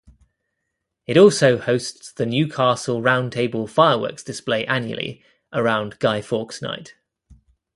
[1.05, 6.95] It also hosts the Newcastle Roundtable Fireworks Display annually around Guy Fawkes Night.